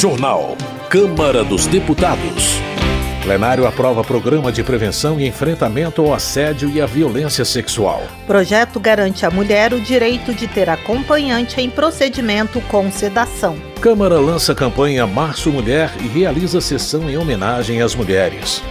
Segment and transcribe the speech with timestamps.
[0.00, 0.56] Jornal.
[0.88, 2.54] Câmara dos Deputados.
[3.22, 8.00] Plenário aprova programa de prevenção e enfrentamento ao assédio e à violência sexual.
[8.26, 13.58] Projeto garante à mulher o direito de ter acompanhante em procedimento com sedação.
[13.82, 18.62] Câmara lança campanha Março Mulher e realiza sessão em homenagem às mulheres.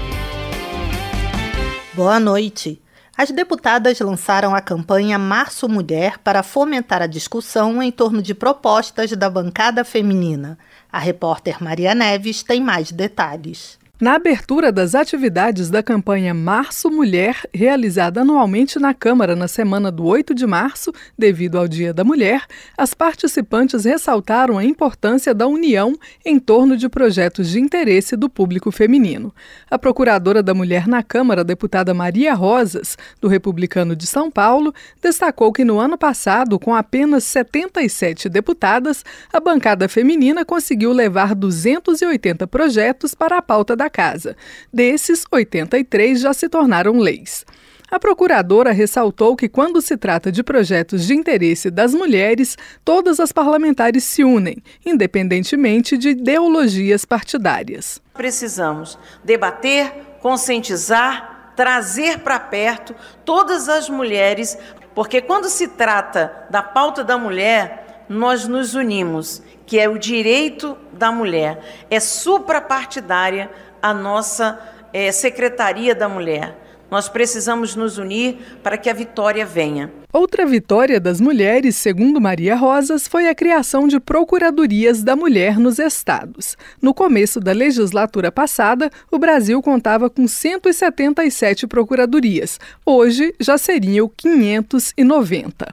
[1.93, 2.82] Boa noite.
[3.15, 9.11] As deputadas lançaram a campanha Março Mulher para fomentar a discussão em torno de propostas
[9.11, 10.57] da bancada feminina.
[10.92, 13.79] A repórter Maria Neves tem mais detalhes.
[14.01, 20.05] Na abertura das atividades da campanha Março Mulher, realizada anualmente na Câmara na semana do
[20.05, 22.45] 8 de março, devido ao Dia da Mulher,
[22.77, 28.71] as participantes ressaltaram a importância da união em torno de projetos de interesse do público
[28.71, 29.35] feminino.
[29.69, 35.52] A procuradora da Mulher na Câmara, deputada Maria Rosas, do Republicano de São Paulo, destacou
[35.52, 43.13] que no ano passado, com apenas 77 deputadas, a bancada feminina conseguiu levar 280 projetos
[43.13, 44.36] para a pauta da casa.
[44.72, 47.45] Desses, 83 já se tornaram leis.
[47.92, 53.31] A procuradora ressaltou que, quando se trata de projetos de interesse das mulheres, todas as
[53.31, 58.00] parlamentares se unem, independentemente de ideologias partidárias.
[58.14, 64.56] Precisamos debater, conscientizar, trazer para perto todas as mulheres,
[64.94, 70.78] porque quando se trata da pauta da mulher, nós nos unimos, que é o direito
[70.94, 73.50] da mulher, é suprapartidária
[73.81, 74.59] a nossa
[74.94, 76.55] é, Secretaria da Mulher.
[76.89, 79.91] Nós precisamos nos unir para que a vitória venha.
[80.11, 85.77] Outra vitória das mulheres, segundo Maria Rosas, foi a criação de procuradorias da mulher nos
[85.77, 86.57] estados.
[86.81, 92.59] No começo da legislatura passada, o Brasil contava com 177 procuradorias.
[92.83, 95.67] Hoje já seriam 590.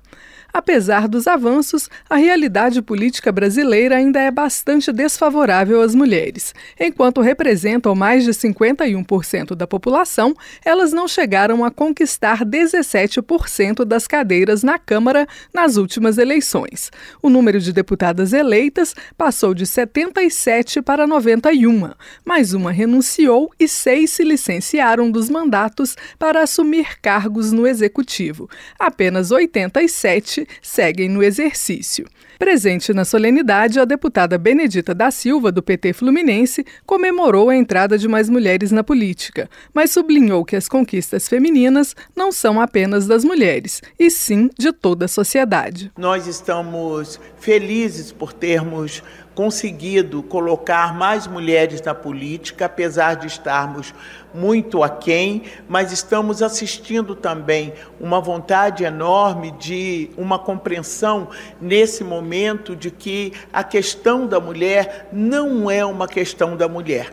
[0.56, 6.54] Apesar dos avanços, a realidade política brasileira ainda é bastante desfavorável às mulheres.
[6.80, 10.34] Enquanto representam mais de 51% da população,
[10.64, 16.90] elas não chegaram a conquistar 17% das cadeiras na Câmara nas últimas eleições.
[17.20, 21.90] O número de deputadas eleitas passou de 77 para 91,
[22.24, 28.48] mas uma renunciou e seis se licenciaram dos mandatos para assumir cargos no executivo.
[28.78, 32.06] Apenas 87 seguem no exercício.
[32.38, 38.06] Presente na solenidade, a deputada Benedita da Silva, do PT Fluminense, comemorou a entrada de
[38.06, 43.80] mais mulheres na política, mas sublinhou que as conquistas femininas não são apenas das mulheres,
[43.98, 45.90] e sim de toda a sociedade.
[45.96, 49.02] Nós estamos felizes por termos
[49.36, 53.94] conseguido colocar mais mulheres na política, apesar de estarmos
[54.34, 61.28] muito aquém, mas estamos assistindo também uma vontade enorme de uma compreensão
[61.60, 67.12] nesse momento de que a questão da mulher não é uma questão da mulher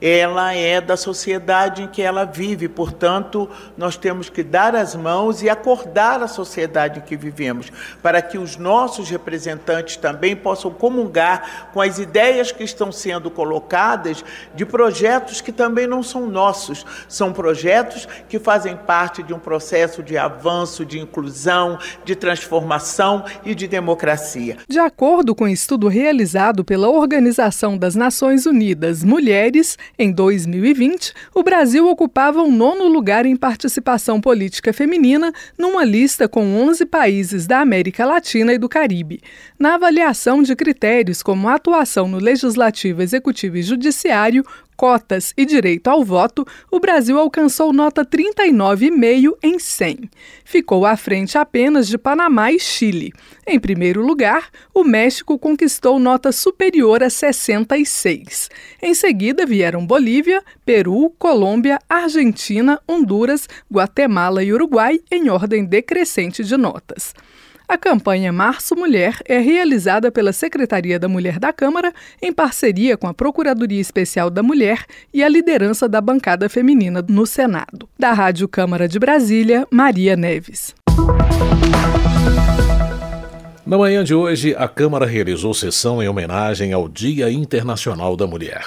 [0.00, 5.42] ela é da sociedade em que ela vive, portanto, nós temos que dar as mãos
[5.42, 7.70] e acordar a sociedade em que vivemos,
[8.02, 14.24] para que os nossos representantes também possam comungar com as ideias que estão sendo colocadas
[14.54, 20.02] de projetos que também não são nossos, são projetos que fazem parte de um processo
[20.02, 24.56] de avanço, de inclusão, de transformação e de democracia.
[24.68, 31.12] De acordo com o um estudo realizado pela Organização das Nações Unidas Mulheres, em 2020,
[31.34, 37.46] o Brasil ocupava o nono lugar em participação política feminina numa lista com 11 países
[37.46, 39.20] da América Latina e do Caribe.
[39.58, 44.44] Na avaliação de critérios como atuação no legislativo, executivo e judiciário,
[44.80, 50.08] cotas e direito ao voto, o Brasil alcançou nota 39,5 em 100.
[50.42, 53.12] Ficou à frente apenas de Panamá e Chile.
[53.46, 58.48] Em primeiro lugar, o México conquistou nota superior a 66.
[58.80, 66.56] Em seguida vieram Bolívia, Peru, Colômbia, Argentina, Honduras, Guatemala e Uruguai em ordem decrescente de
[66.56, 67.14] notas.
[67.70, 73.06] A campanha Março Mulher é realizada pela Secretaria da Mulher da Câmara em parceria com
[73.06, 74.84] a Procuradoria Especial da Mulher
[75.14, 77.88] e a liderança da bancada feminina no Senado.
[77.96, 80.74] Da Rádio Câmara de Brasília, Maria Neves.
[83.64, 88.64] Na manhã de hoje, a Câmara realizou sessão em homenagem ao Dia Internacional da Mulher.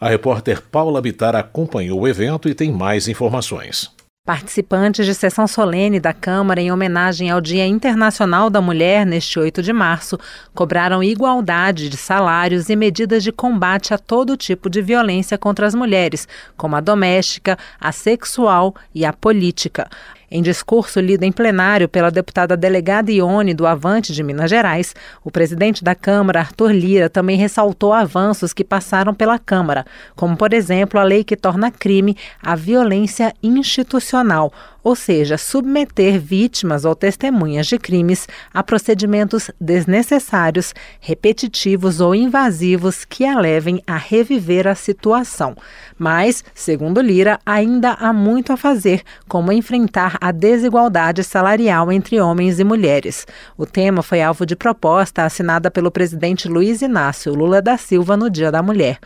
[0.00, 3.99] A repórter Paula Bitar acompanhou o evento e tem mais informações.
[4.24, 9.62] Participantes de sessão solene da Câmara em homenagem ao Dia Internacional da Mulher, neste 8
[9.62, 10.18] de março,
[10.54, 15.74] cobraram igualdade de salários e medidas de combate a todo tipo de violência contra as
[15.74, 19.88] mulheres, como a doméstica, a sexual e a política.
[20.32, 24.94] Em discurso lido em plenário pela deputada delegada Ione do Avante de Minas Gerais,
[25.24, 29.84] o presidente da Câmara, Arthur Lira, também ressaltou avanços que passaram pela Câmara,
[30.14, 36.84] como, por exemplo, a lei que torna crime a violência institucional, ou seja, submeter vítimas
[36.84, 44.66] ou testemunhas de crimes a procedimentos desnecessários, repetitivos ou invasivos que a levem a reviver
[44.66, 45.56] a situação.
[45.98, 52.58] Mas, segundo Lira, ainda há muito a fazer, como enfrentar a desigualdade salarial entre homens
[52.58, 53.26] e mulheres.
[53.56, 58.30] O tema foi alvo de proposta assinada pelo presidente Luiz Inácio Lula da Silva no
[58.30, 58.98] Dia da Mulher.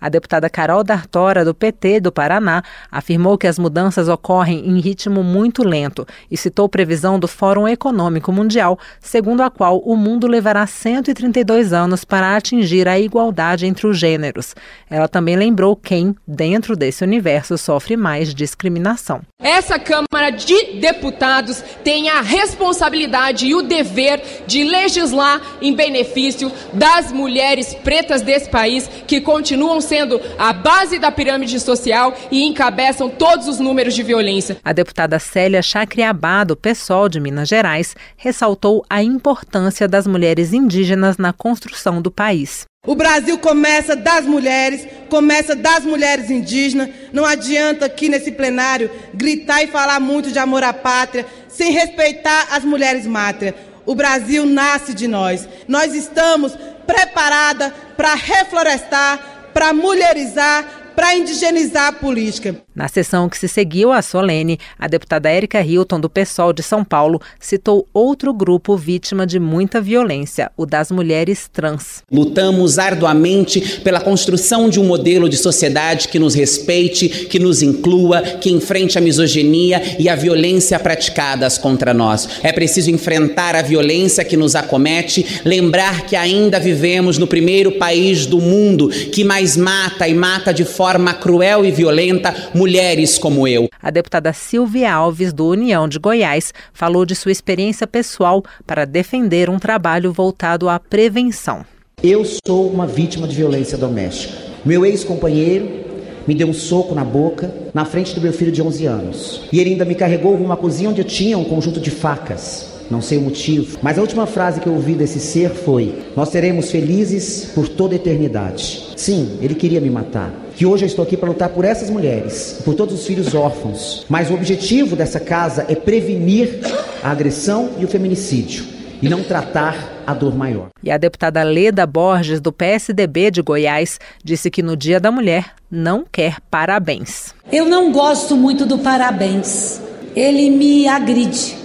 [0.00, 5.21] A deputada Carol D'Artora, do PT do Paraná, afirmou que as mudanças ocorrem em ritmo
[5.22, 10.66] muito lento e citou previsão do Fórum Econômico Mundial, segundo a qual o mundo levará
[10.66, 14.54] 132 anos para atingir a igualdade entre os gêneros.
[14.90, 19.22] Ela também lembrou quem, dentro desse universo, sofre mais discriminação.
[19.40, 27.12] Essa Câmara de Deputados tem a responsabilidade e o dever de legislar em benefício das
[27.12, 33.48] mulheres pretas desse país que continuam sendo a base da pirâmide social e encabeçam todos
[33.48, 34.56] os números de violência.
[34.64, 41.16] A deputada Célia Chacriabá, do PSOL de Minas Gerais, ressaltou a importância das mulheres indígenas
[41.16, 42.64] na construção do país.
[42.84, 46.88] O Brasil começa das mulheres, começa das mulheres indígenas.
[47.12, 52.48] Não adianta aqui nesse plenário gritar e falar muito de amor à pátria sem respeitar
[52.50, 53.54] as mulheres mátrias.
[53.86, 55.48] O Brasil nasce de nós.
[55.68, 62.56] Nós estamos preparadas para reflorestar, para mulherizar, para indigenizar a política.
[62.74, 66.82] Na sessão que se seguiu à solene, a deputada Érica Hilton, do PSOL de São
[66.82, 72.02] Paulo, citou outro grupo vítima de muita violência, o das mulheres trans.
[72.10, 78.22] Lutamos arduamente pela construção de um modelo de sociedade que nos respeite, que nos inclua,
[78.22, 82.26] que enfrente a misoginia e a violência praticadas contra nós.
[82.42, 88.24] É preciso enfrentar a violência que nos acomete, lembrar que ainda vivemos no primeiro país
[88.24, 93.68] do mundo que mais mata e mata de forma cruel e violenta mulheres como eu.
[93.82, 99.50] A deputada Silvia Alves, do União de Goiás, falou de sua experiência pessoal para defender
[99.50, 101.64] um trabalho voltado à prevenção.
[102.00, 104.34] Eu sou uma vítima de violência doméstica.
[104.64, 105.82] Meu ex-companheiro
[106.24, 109.40] me deu um soco na boca na frente do meu filho de 11 anos.
[109.52, 112.71] E ele ainda me carregou para uma cozinha onde tinha um conjunto de facas.
[112.90, 116.28] Não sei o motivo, mas a última frase que eu ouvi desse ser foi: Nós
[116.28, 118.92] seremos felizes por toda a eternidade.
[118.96, 120.32] Sim, ele queria me matar.
[120.54, 124.04] Que hoje eu estou aqui para lutar por essas mulheres, por todos os filhos órfãos.
[124.08, 126.60] Mas o objetivo dessa casa é prevenir
[127.02, 130.68] a agressão e o feminicídio e não tratar a dor maior.
[130.82, 135.52] E a deputada Leda Borges, do PSDB de Goiás, disse que no Dia da Mulher
[135.68, 137.34] não quer parabéns.
[137.50, 139.80] Eu não gosto muito do parabéns.
[140.14, 141.61] Ele me agride.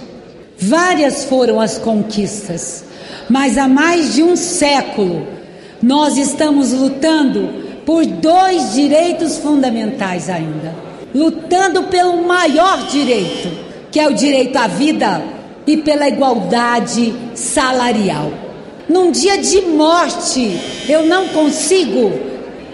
[0.60, 2.84] Várias foram as conquistas,
[3.28, 5.38] mas há mais de um século
[5.80, 10.74] nós estamos lutando por dois direitos fundamentais ainda.
[11.14, 13.48] Lutando pelo maior direito,
[13.90, 15.22] que é o direito à vida
[15.66, 18.30] e pela igualdade salarial.
[18.88, 20.58] Num dia de morte,
[20.88, 22.12] eu não consigo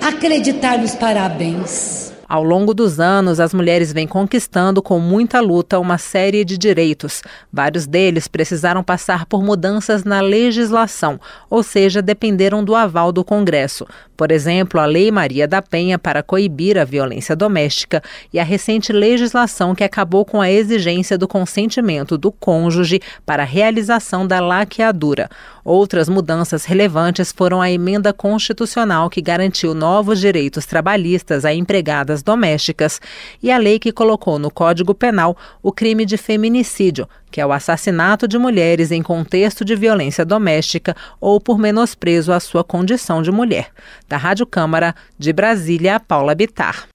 [0.01, 2.04] acreditar nos parabéns.
[2.29, 7.23] Ao longo dos anos, as mulheres vêm conquistando com muita luta uma série de direitos.
[7.53, 13.87] Vários deles precisaram passar por mudanças na legislação, ou seja, dependeram do aval do Congresso.
[14.16, 18.02] Por exemplo, a Lei Maria da Penha para coibir a violência doméstica
[18.33, 23.47] e a recente legislação que acabou com a exigência do consentimento do cônjuge para a
[23.47, 25.28] realização da laqueadura.
[25.64, 33.00] Outras mudanças relevantes foram a emenda constitucional que garantiu novos direitos trabalhistas a empregadas domésticas
[33.42, 37.50] e a lei que colocou no Código Penal o crime de feminicídio, que é o
[37.50, 43.33] assassinato de mulheres em contexto de violência doméstica ou por menosprezo à sua condição de
[43.33, 43.73] mulher.
[44.09, 46.87] Da Rádio Câmara de Brasília, Paula Bitar.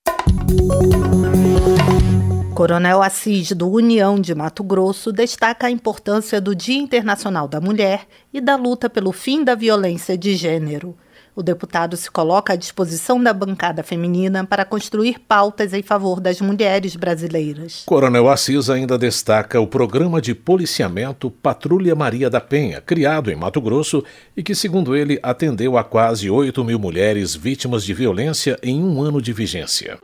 [2.55, 8.07] Coronel Assis, do União de Mato Grosso, destaca a importância do Dia Internacional da Mulher
[8.33, 10.95] e da luta pelo fim da violência de gênero.
[11.39, 16.41] O deputado se coloca à disposição da bancada feminina para construir pautas em favor das
[16.41, 17.83] mulheres brasileiras.
[17.85, 23.61] Coronel Assis ainda destaca o programa de policiamento Patrulha Maria da Penha, criado em Mato
[23.61, 24.03] Grosso
[24.35, 29.01] e que, segundo ele, atendeu a quase 8 mil mulheres vítimas de violência em um
[29.01, 29.97] ano de vigência.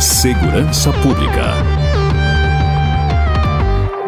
[0.00, 1.79] Segurança Pública.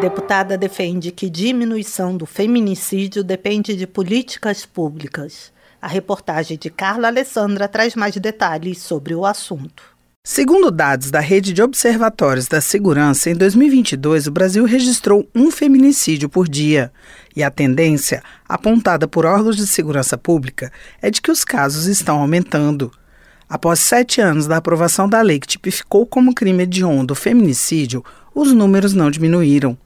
[0.03, 5.53] Deputada defende que diminuição do feminicídio depende de políticas públicas.
[5.81, 9.85] A reportagem de Carla Alessandra traz mais detalhes sobre o assunto.
[10.25, 16.29] Segundo dados da Rede de Observatórios da Segurança, em 2022 o Brasil registrou um feminicídio
[16.29, 16.93] por dia.
[17.37, 22.19] E a tendência, apontada por órgãos de segurança pública, é de que os casos estão
[22.19, 22.91] aumentando.
[23.49, 28.05] Após sete anos da aprovação da lei que tipificou como crime hediondo o feminicídio,
[28.35, 29.79] os números não diminuíram.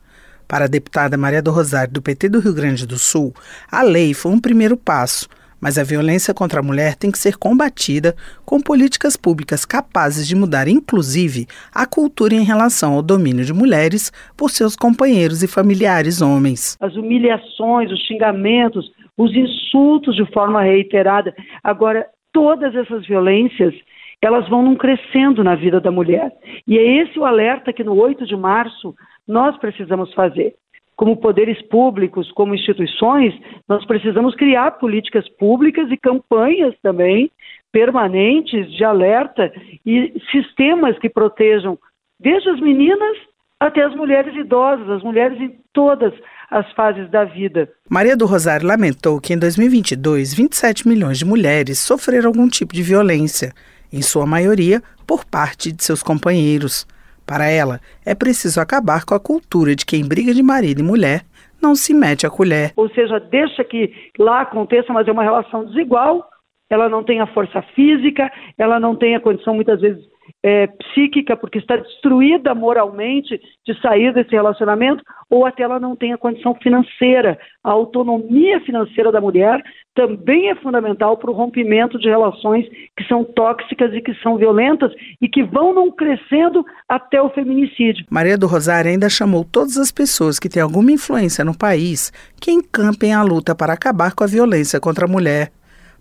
[0.49, 3.35] Para a deputada Maria do Rosário, do PT do Rio Grande do Sul,
[3.71, 5.29] a lei foi um primeiro passo
[5.61, 10.37] mas a violência contra a mulher tem que ser combatida com políticas públicas capazes de
[10.37, 16.21] mudar, inclusive, a cultura em relação ao domínio de mulheres por seus companheiros e familiares
[16.21, 16.77] homens.
[16.81, 21.35] As humilhações, os xingamentos, os insultos de forma reiterada.
[21.65, 23.75] Agora, todas essas violências
[24.23, 26.33] elas vão num crescendo na vida da mulher.
[26.67, 28.95] E é esse o alerta que no 8 de março
[29.27, 30.55] nós precisamos fazer
[30.97, 33.35] como poderes públicos, como instituições,
[33.69, 37.31] nós precisamos criar políticas públicas e campanhas também
[37.71, 39.53] permanentes de alerta
[39.85, 41.79] e sistemas que protejam
[42.19, 43.19] desde as meninas
[43.61, 46.15] até as mulheres idosas, as mulheres em todas
[46.51, 47.69] as fases da vida.
[47.91, 52.83] Maria do Rosário lamentou que em 2022, 27 milhões de mulheres sofreram algum tipo de
[52.83, 53.53] violência,
[53.93, 56.87] em sua maioria por parte de seus companheiros.
[57.27, 61.23] Para ela, é preciso acabar com a cultura de quem briga de marido e mulher
[61.61, 62.73] não se mete a colher.
[62.77, 66.29] Ou seja, deixa que lá aconteça, mas é uma relação desigual.
[66.71, 70.05] Ela não tem a força física, ela não tem a condição, muitas vezes,
[70.43, 76.13] é, psíquica, porque está destruída moralmente de sair desse relacionamento, ou até ela não tem
[76.13, 77.39] a condição financeira.
[77.65, 79.61] A autonomia financeira da mulher
[79.95, 82.67] também é fundamental para o rompimento de relações
[82.97, 88.05] que são tóxicas e que são violentas e que vão não crescendo até o feminicídio.
[88.11, 92.53] Maria do Rosário ainda chamou todas as pessoas que têm alguma influência no país que
[92.53, 95.51] encampem a luta para acabar com a violência contra a mulher.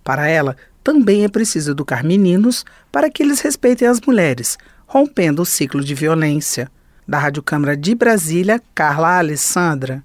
[0.04, 5.46] Para ela, também é preciso educar meninos para que eles respeitem as mulheres, rompendo o
[5.46, 6.70] ciclo de violência.
[7.08, 10.04] Da Rádio Câmara de Brasília, Carla Alessandra.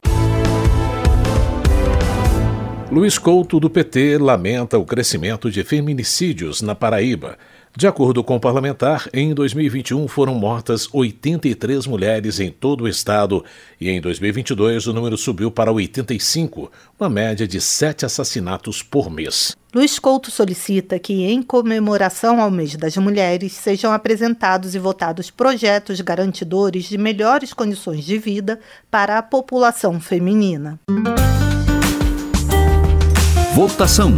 [2.91, 7.37] Luiz Couto, do PT, lamenta o crescimento de feminicídios na Paraíba.
[7.77, 13.45] De acordo com o parlamentar, em 2021 foram mortas 83 mulheres em todo o estado
[13.81, 19.57] e em 2022 o número subiu para 85, uma média de sete assassinatos por mês.
[19.73, 26.01] Luiz Couto solicita que, em comemoração ao mês das mulheres, sejam apresentados e votados projetos
[26.01, 28.59] garantidores de melhores condições de vida
[28.91, 30.81] para a população feminina.
[33.55, 34.13] Votação.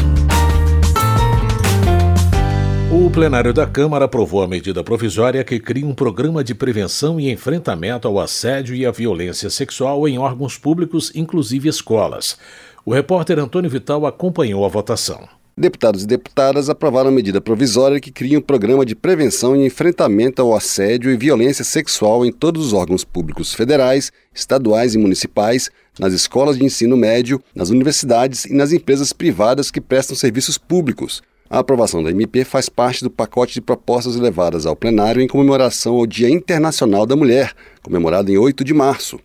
[2.94, 7.30] O plenário da Câmara aprovou a medida provisória que cria um programa de prevenção e
[7.30, 12.36] enfrentamento ao assédio e à violência sexual em órgãos públicos, inclusive escolas.
[12.84, 15.26] O repórter Antônio Vital acompanhou a votação.
[15.56, 20.42] Deputados e deputadas aprovaram a medida provisória que cria um programa de prevenção e enfrentamento
[20.42, 26.12] ao assédio e violência sexual em todos os órgãos públicos federais, estaduais e municipais, nas
[26.12, 31.22] escolas de ensino médio, nas universidades e nas empresas privadas que prestam serviços públicos,
[31.52, 35.96] a aprovação da MP faz parte do pacote de propostas levadas ao plenário em comemoração
[35.96, 39.20] ao Dia Internacional da Mulher, comemorado em 8 de março.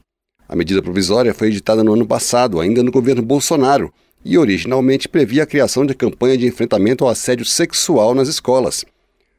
[0.45, 3.93] A medida provisória foi editada no ano passado, ainda no governo Bolsonaro,
[4.25, 8.83] e originalmente previa a criação de campanha de enfrentamento ao assédio sexual nas escolas.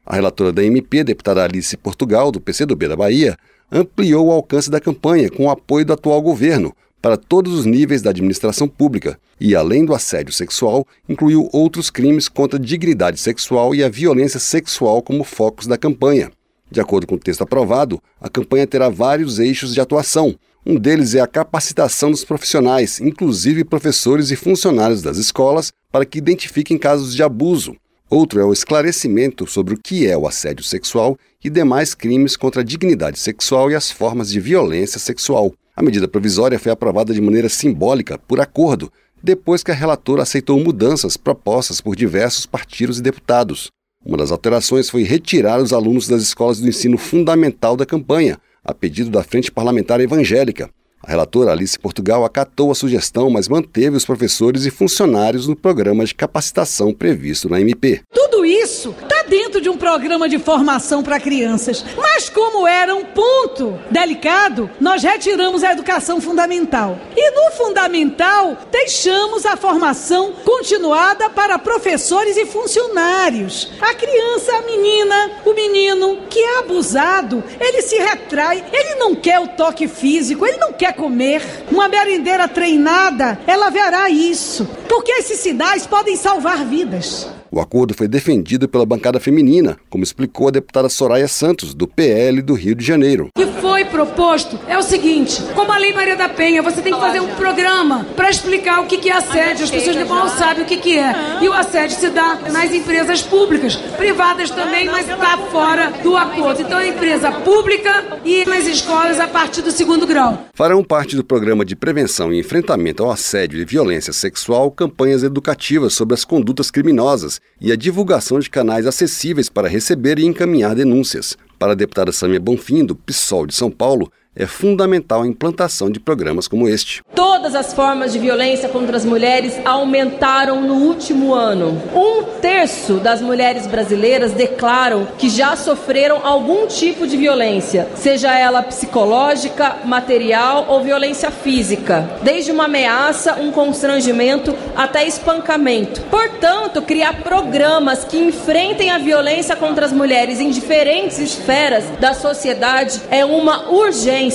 [0.03, 3.37] A relatora da MP, deputada Alice Portugal, do PCdoB da Bahia,
[3.71, 8.01] ampliou o alcance da campanha com o apoio do atual governo, para todos os níveis
[8.01, 13.73] da administração pública e, além do assédio sexual, incluiu outros crimes contra a dignidade sexual
[13.73, 16.31] e a violência sexual como focos da campanha.
[16.71, 20.35] De acordo com o texto aprovado, a campanha terá vários eixos de atuação.
[20.65, 26.17] Um deles é a capacitação dos profissionais, inclusive professores e funcionários das escolas, para que
[26.17, 27.75] identifiquem casos de abuso.
[28.09, 32.61] Outro é o esclarecimento sobre o que é o assédio sexual e demais crimes contra
[32.61, 35.53] a dignidade sexual e as formas de violência sexual.
[35.75, 38.91] A medida provisória foi aprovada de maneira simbólica, por acordo,
[39.23, 43.69] depois que a relatora aceitou mudanças propostas por diversos partidos e deputados.
[44.05, 48.73] Uma das alterações foi retirar os alunos das escolas do ensino fundamental da campanha, a
[48.73, 50.69] pedido da Frente Parlamentar Evangélica.
[51.01, 56.05] A relatora Alice Portugal acatou a sugestão, mas manteve os professores e funcionários no programa
[56.05, 58.01] de capacitação previsto na MP.
[58.49, 61.85] Isso está dentro de um programa de formação para crianças.
[61.95, 66.97] Mas como era um ponto delicado, nós retiramos a educação fundamental.
[67.15, 73.71] E no fundamental, deixamos a formação continuada para professores e funcionários.
[73.79, 79.39] A criança, a menina, o menino que é abusado, ele se retrai, ele não quer
[79.39, 84.67] o toque físico, ele não quer comer, uma merendeira treinada, ela verá isso.
[84.87, 87.38] Porque esses sinais podem salvar vidas.
[87.51, 92.41] O acordo foi defendido pela bancada feminina, como explicou a deputada Soraya Santos, do PL
[92.43, 93.29] do Rio de Janeiro.
[93.35, 96.99] Que foi proposto é o seguinte: como a Lei Maria da Penha, você tem que
[96.99, 99.65] fazer um programa para explicar o que é assédio.
[99.65, 101.13] As pessoas mal sabem o que é.
[101.41, 106.61] E o assédio se dá nas empresas públicas, privadas também, mas está fora do acordo.
[106.61, 110.45] Então, é empresa pública e nas escolas a partir do segundo grau.
[110.53, 115.93] Farão parte do programa de prevenção e enfrentamento ao assédio e violência sexual campanhas educativas
[115.93, 121.37] sobre as condutas criminosas e a divulgação de canais acessíveis para receber e encaminhar denúncias.
[121.59, 125.99] Para a deputada Samia Bonfim, do PSOL de São Paulo, é fundamental a implantação de
[125.99, 127.01] programas como este.
[127.13, 131.77] Todas as formas de violência contra as mulheres aumentaram no último ano.
[131.93, 138.63] Um terço das mulheres brasileiras declaram que já sofreram algum tipo de violência, seja ela
[138.63, 146.01] psicológica, material ou violência física, desde uma ameaça, um constrangimento até espancamento.
[146.03, 153.01] Portanto, criar programas que enfrentem a violência contra as mulheres em diferentes esferas da sociedade
[153.11, 154.28] é uma urgência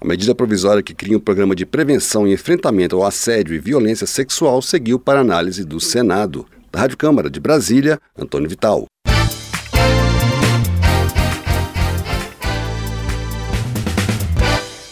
[0.00, 4.06] a medida provisória que cria um programa de prevenção e enfrentamento ao assédio e violência
[4.06, 6.46] sexual seguiu para análise do Senado.
[6.72, 8.86] Da Rádio Câmara de Brasília, Antônio Vital.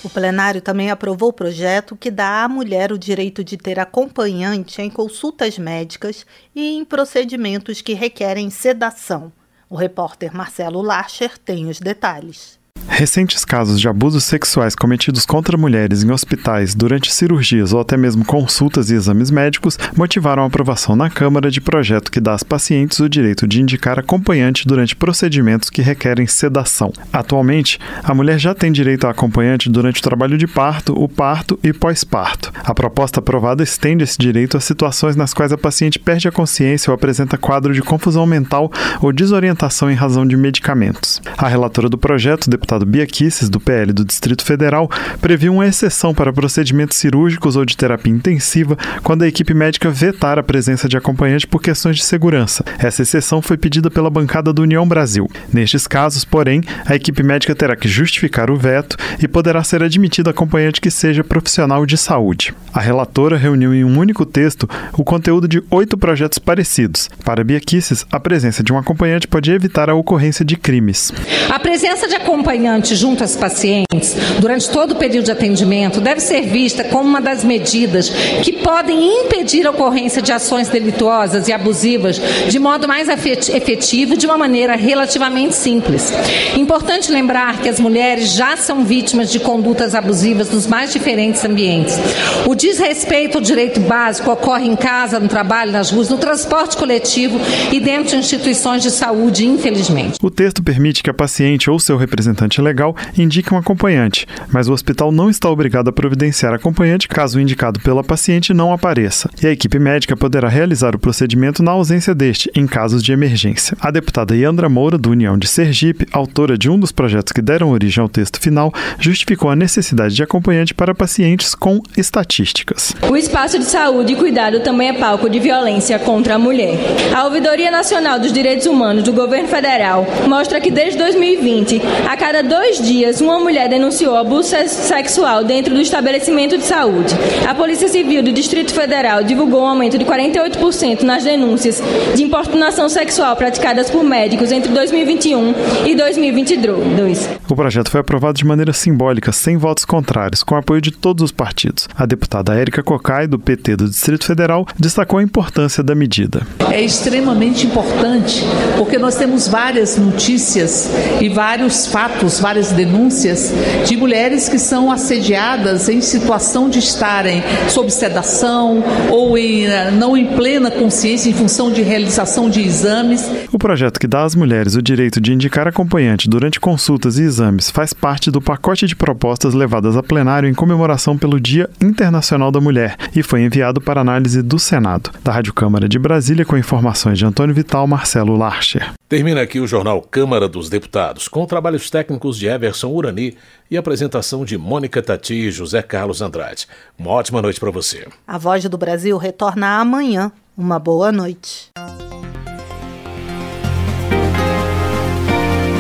[0.05, 4.83] O plenário também aprovou o projeto que dá à mulher o direito de ter acompanhante
[4.83, 9.33] em consultas médicas e em procedimentos que requerem sedação.
[9.71, 12.61] O repórter Marcelo Larcher tem os detalhes.
[12.89, 18.25] Recentes casos de abusos sexuais cometidos contra mulheres em hospitais durante cirurgias ou até mesmo
[18.25, 23.01] consultas e exames médicos motivaram a aprovação na Câmara de projeto que dá às pacientes
[23.01, 26.93] o direito de indicar acompanhante durante procedimentos que requerem sedação.
[27.13, 31.59] Atualmente, a mulher já tem direito a acompanhante durante o trabalho de parto, o parto
[31.63, 32.53] e pós-parto.
[32.63, 36.91] A proposta aprovada estende esse direito a situações nas quais a paciente perde a consciência
[36.91, 38.71] ou apresenta quadro de confusão mental
[39.01, 41.23] ou desorientação em razão de medicamentos.
[41.37, 44.89] A relatora do projeto, deputada deputado Bia Kisses, do PL do Distrito Federal,
[45.21, 50.39] previu uma exceção para procedimentos cirúrgicos ou de terapia intensiva quando a equipe médica vetar
[50.39, 52.65] a presença de acompanhante por questões de segurança.
[52.79, 55.29] Essa exceção foi pedida pela bancada do União Brasil.
[55.53, 60.31] Nestes casos, porém, a equipe médica terá que justificar o veto e poderá ser admitido
[60.31, 62.55] acompanhante que seja profissional de saúde.
[62.73, 67.11] A relatora reuniu em um único texto o conteúdo de oito projetos parecidos.
[67.25, 71.13] Para Bia Kisses, a presença de um acompanhante pode evitar a ocorrência de crimes.
[71.51, 76.21] A presença de acompanhante acompanhante junto às pacientes durante todo o período de atendimento deve
[76.21, 78.09] ser vista como uma das medidas
[78.43, 84.27] que podem impedir a ocorrência de ações delituosas e abusivas de modo mais efetivo de
[84.27, 86.13] uma maneira relativamente simples.
[86.57, 91.99] Importante lembrar que as mulheres já são vítimas de condutas abusivas nos mais diferentes ambientes.
[92.47, 97.41] O desrespeito ao direito básico ocorre em casa, no trabalho, nas ruas, no transporte coletivo
[97.73, 100.19] e dentro de instituições de saúde, infelizmente.
[100.23, 104.73] O texto permite que a paciente ou seu representante legal indique um acompanhante, mas o
[104.73, 109.47] hospital não está obrigado a providenciar acompanhante caso o indicado pela paciente não apareça, e
[109.47, 113.77] a equipe médica poderá realizar o procedimento na ausência deste, em casos de emergência.
[113.81, 117.71] A deputada Yandra Moura, do União de Sergipe, autora de um dos projetos que deram
[117.71, 122.95] origem ao texto final, justificou a necessidade de acompanhante para pacientes com estatísticas.
[123.09, 126.79] O espaço de saúde e cuidado também é palco de violência contra a mulher.
[127.15, 132.32] A Ouvidoria Nacional dos Direitos Humanos do Governo Federal mostra que desde 2020, a cada
[132.33, 137.15] cada dois dias, uma mulher denunciou abuso sexual dentro do estabelecimento de saúde.
[137.47, 141.83] A Polícia Civil do Distrito Federal divulgou um aumento de 48% nas denúncias
[142.17, 147.29] de importunação sexual praticadas por médicos entre 2021 e 2022.
[147.51, 151.33] O projeto foi aprovado de maneira simbólica, sem votos contrários, com apoio de todos os
[151.33, 151.87] partidos.
[151.95, 156.47] A deputada Érica Cocai, do PT do Distrito Federal, destacou a importância da medida.
[156.71, 158.43] É extremamente importante
[158.79, 160.89] porque nós temos várias notícias
[161.21, 163.53] e vários fatos relatos, várias denúncias
[163.87, 170.17] de mulheres que são assediadas em situação de estarem sob sedação ou em, eh, não
[170.17, 173.29] em plena consciência em função de realização de exames.
[173.53, 177.71] O projeto que dá às mulheres o direito de indicar acompanhante durante consultas e exames
[177.71, 182.61] faz parte do pacote de propostas levadas a plenário em comemoração pelo Dia Internacional da
[182.61, 185.11] Mulher e foi enviado para análise do Senado.
[185.25, 188.93] Da Rádio Câmara de Brasília, com informações de Antônio Vital, Marcelo Larcher.
[189.09, 193.37] Termina aqui o jornal Câmara dos Deputados, com trabalhos técnicos de Everson Urani
[193.71, 196.67] e apresentação de Mônica Tati e José Carlos Andrade.
[196.99, 198.07] Uma ótima noite para você.
[198.27, 200.31] A Voz do Brasil retorna amanhã.
[200.57, 201.71] Uma boa noite.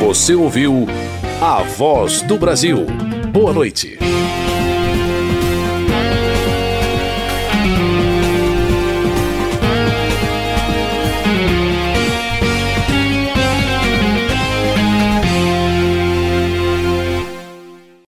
[0.01, 0.87] Você ouviu
[1.40, 2.87] A Voz do Brasil.
[3.33, 3.99] Boa noite.